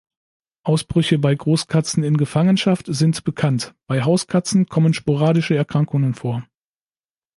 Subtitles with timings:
[0.63, 6.43] Ausbrüche bei Großkatzen in Gefangenschaft sind bekannt, bei Hauskatzen kommen sporadische Erkrankungen vor.